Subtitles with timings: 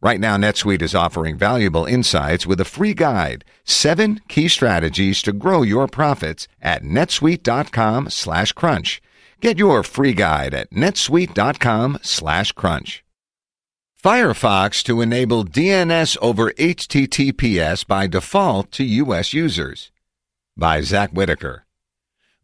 [0.00, 5.32] Right now, NetSuite is offering valuable insights with a free guide, seven key strategies to
[5.32, 9.02] grow your profits at netsuite.com slash crunch.
[9.40, 13.04] Get your free guide at netsuite.com slash crunch.
[14.00, 19.32] Firefox to enable DNS over HTTPS by default to U.S.
[19.32, 19.90] users.
[20.56, 21.64] By Zack Whittaker.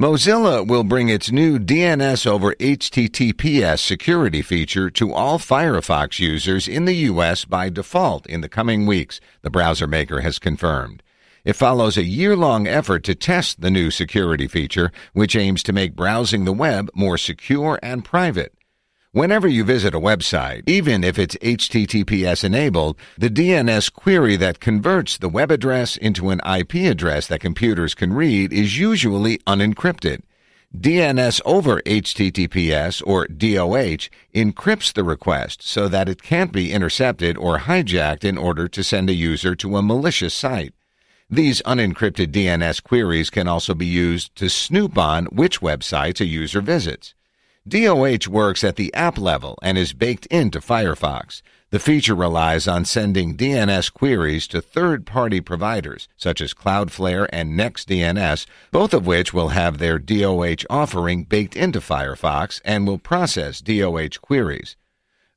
[0.00, 6.86] Mozilla will bring its new DNS over HTTPS security feature to all Firefox users in
[6.86, 7.44] the U.S.
[7.44, 11.02] by default in the coming weeks, the browser maker has confirmed.
[11.44, 15.74] It follows a year long effort to test the new security feature, which aims to
[15.74, 18.54] make browsing the web more secure and private.
[19.14, 25.18] Whenever you visit a website, even if it's HTTPS enabled, the DNS query that converts
[25.18, 30.22] the web address into an IP address that computers can read is usually unencrypted.
[30.74, 37.58] DNS over HTTPS or DOH encrypts the request so that it can't be intercepted or
[37.58, 40.72] hijacked in order to send a user to a malicious site.
[41.28, 46.62] These unencrypted DNS queries can also be used to snoop on which websites a user
[46.62, 47.12] visits.
[47.68, 51.42] DOH works at the app level and is baked into Firefox.
[51.70, 57.56] The feature relies on sending DNS queries to third party providers such as Cloudflare and
[57.56, 63.60] NextDNS, both of which will have their DOH offering baked into Firefox and will process
[63.60, 64.76] DOH queries.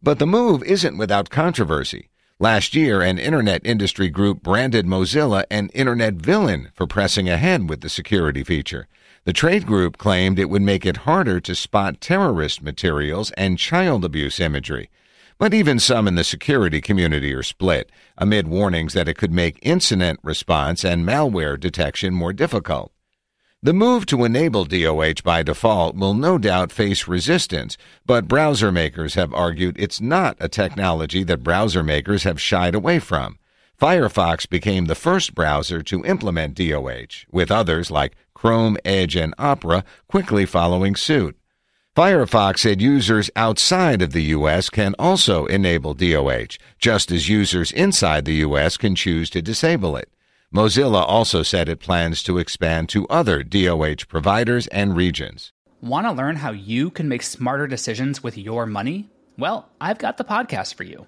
[0.02, 2.10] But the move isn't without controversy.
[2.40, 7.82] Last year, an internet industry group branded Mozilla an internet villain for pressing ahead with
[7.82, 8.88] the security feature.
[9.26, 14.06] The trade group claimed it would make it harder to spot terrorist materials and child
[14.06, 14.92] abuse imagery.
[15.40, 19.58] But even some in the security community are split, amid warnings that it could make
[19.64, 22.92] incident response and malware detection more difficult.
[23.64, 29.16] The move to enable DOH by default will no doubt face resistance, but browser makers
[29.16, 33.40] have argued it's not a technology that browser makers have shied away from.
[33.80, 39.84] Firefox became the first browser to implement DOH, with others like Chrome, Edge, and Opera
[40.08, 41.38] quickly following suit.
[41.96, 44.70] Firefox said users outside of the U.S.
[44.70, 48.78] can also enable DOH, just as users inside the U.S.
[48.78, 50.10] can choose to disable it.
[50.54, 55.52] Mozilla also said it plans to expand to other DOH providers and regions.
[55.82, 59.10] Want to learn how you can make smarter decisions with your money?
[59.38, 61.08] Well, I've got the podcast for you.